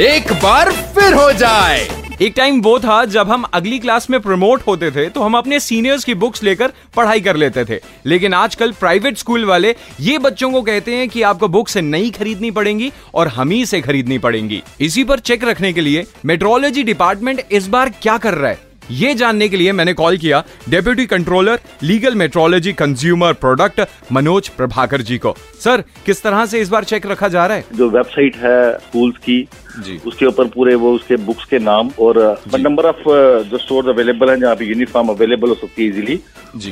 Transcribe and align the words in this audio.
एक 0.00 0.32
बार 0.42 0.70
फिर 0.94 1.14
हो 1.14 1.32
जाए। 1.32 1.86
एक 2.22 2.34
टाइम 2.36 2.60
वो 2.60 2.78
था 2.78 3.04
जब 3.04 3.30
हम 3.30 3.42
अगली 3.54 3.78
क्लास 3.78 4.08
में 4.10 4.20
प्रमोट 4.20 4.62
होते 4.66 4.90
थे 4.90 5.08
तो 5.10 5.22
हम 5.22 5.36
अपने 5.38 5.60
सीनियर्स 5.60 6.04
की 6.04 6.14
बुक्स 6.14 6.42
लेकर 6.42 6.72
पढ़ाई 6.96 7.20
कर 7.20 7.36
लेते 7.36 7.64
थे। 7.64 7.80
लेकिन 8.06 8.34
आजकल 8.34 8.72
प्राइवेट 8.72 9.18
स्कूल 9.18 9.44
वाले 9.44 9.74
ये 10.00 10.18
बच्चों 10.18 10.50
को 10.52 10.62
कहते 10.62 10.96
हैं 10.96 11.08
कि 11.08 11.22
आपको 11.22 11.48
बुक्स 11.48 11.76
नहीं 11.76 12.10
खरीदनी 12.10 12.50
पड़ेंगी 12.50 12.92
और 13.14 13.28
हम 13.28 13.50
ही 13.50 13.66
से 13.66 13.80
खरीदनी 13.80 14.18
पड़ेंगी। 14.18 14.62
इसी 14.80 15.04
पर 15.04 15.18
चेक 15.18 15.44
रखने 15.44 15.72
के 15.72 15.80
लिए 15.80 16.06
मेट्रोलॉजी 16.24 16.82
डिपार्टमेंट 16.82 17.42
इस 17.52 17.68
बार 17.68 17.88
क्या 18.02 18.18
कर 18.18 18.34
रहा 18.34 18.50
है? 18.50 18.58
ये 18.90 19.14
जानने 19.14 19.48
के 19.48 19.56
लिए 19.56 19.72
मैंने 19.72 19.92
कॉल 19.94 20.16
किया 20.18 20.42
deputy 20.68 21.06
controller 21.06 21.60
legal 21.82 22.14
metrology 22.14 22.72
consumer 22.72 23.32
product 23.34 23.80
Manoj 24.12 24.48
Prabhakar 24.48 25.02
ji 25.02 25.18
को। 25.18 25.34
सर 25.60 25.84
किस 26.06 26.22
तरह 26.22 26.44
से 26.46 26.60
इस 26.60 26.68
बार 26.68 26.84
चेक 26.84 27.06
रखा 27.06 27.28
जा 27.28 27.46
रहा 27.46 27.56
है? 27.56 27.64
जो 27.74 27.88
वेबसाइट 27.90 28.36
है 28.36 28.78
स्कूल्स 28.78 29.16
की 29.18 29.40
जी। 29.84 29.98
उसके 30.06 30.26
ऊपर 30.26 30.48
पूरे 30.48 30.74
वो 30.74 30.92
उसके 30.94 31.16
बुक्स 31.24 31.44
के 31.44 31.58
नाम 31.58 31.90
और 32.00 32.18
नंबर 32.58 32.86
ऑफ़ 32.86 33.02
जो 33.48 33.58
स्टोर 33.58 33.88
अवेलेबल 33.90 34.30
है 34.30 34.40
जहाँ 34.40 34.54
पे 34.56 34.64
यूनिफॉर्म 34.64 35.08
अवेलेबल 35.08 35.48
हो 35.48 35.54
सकती 35.54 35.82
है 35.82 35.88
इजीली। 35.88 36.20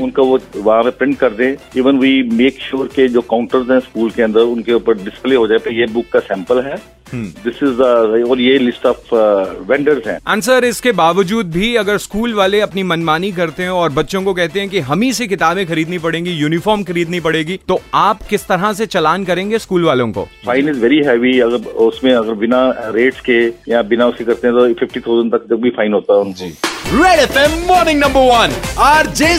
उनका 0.01 0.23
वो 0.23 0.39
वहाँ 0.57 0.83
पे 0.83 0.91
प्रिंट 0.93 1.19
कर 1.19 1.31
दें। 1.33 1.57
इवन 1.77 1.99
वी 1.99 2.23
मेक 2.33 2.61
श्योर 2.61 2.87
के 2.87 3.09
जो 3.09 3.21
काउंटर्स 3.31 3.71
हैं 3.71 3.81
स्कूल 3.81 4.11
के 4.11 4.23
अंदर 4.23 4.41
उनके 4.55 4.73
ऊपर 4.73 5.03
डिस्प्ले 5.05 5.37
हो 5.37 5.47
जाए 5.47 5.59
पे 5.59 5.79
ये 5.81 5.87
बुक 5.93 6.13
का 6.13 6.21
सैंपल 6.23 6.63
है। 6.63 6.81
दिस 7.15 7.63
इज़ 7.63 7.81
और 8.25 8.41
ये 8.41 8.59
लिस्ट 8.59 8.87
ऑफ़ 8.87 9.15
वेंडर्स 9.69 10.07
हैं। 10.07 10.19
आंसर 10.27 10.65
इसके 10.65 10.93
बावजूद 10.93 11.51
भी 11.53 11.75
अगर 11.77 11.99
स्कूल 11.99 12.35
वाले 12.35 12.61
अपनी 12.61 12.83
मनमानी 12.83 13.33
करते 13.33 13.63
हैं 13.63 13.71
और 13.71 13.91
बच्चों 13.93 14.23
को 14.23 14.35
कहते 14.35 14.61
हैं 14.61 14.69
कि 14.69 14.81
हम 14.81 15.03
ही 15.03 15.13
से 15.13 15.27
किताबें 15.27 15.65
खरीदनी 15.67 15.99
पड़ेंगी 15.99 16.31
यूनिफॉर्म 16.33 16.83
खरीदनी 16.85 17.21
पड़ेगी 17.21 17.59
तो 17.69 17.81
आप 17.95 18.23
किस 18.31 18.47
तरह 18.49 18.73
से 18.73 18.87
चलान 18.89 19.25
करेंगे 19.25 19.59
स्कूल 19.59 19.85
वालों 19.85 20.11
को? 20.13 20.27
फाइन 20.47 20.69
इज़ 20.69 20.81
वेरी 20.81 21.03
हैवी 21.07 21.39
अगर 21.41 21.71
उसमें 21.87 22.13
अगर 22.15 22.35
बिना 22.35 22.65
रेट्स 22.95 23.21
के 23.21 23.47
या 23.73 23.83
बिना 23.85 24.07
उसके 24.07 24.25
करते 24.25 24.49
हैं 24.49 24.57
तो 24.57 24.73
फिफ्टी 24.81 25.01
थाउज़ेंड 25.01 25.35
तक 25.35 25.55
भी 25.55 25.71
फाइन 25.71 25.93
होता 25.93 26.15
है 26.15 26.21
उनको। 26.21 26.51
Red 26.95 27.21
FM 27.21 27.53
morning 27.67 28.01
number 28.01 28.21
one 28.29 28.55
RJ 28.81 29.39